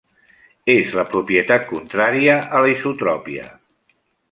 [0.75, 3.49] És la propietat contrària a la isotropia.